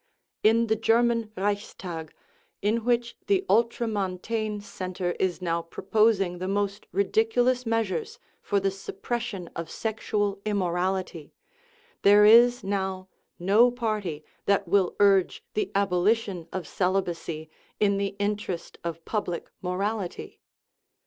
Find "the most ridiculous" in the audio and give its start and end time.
6.39-7.67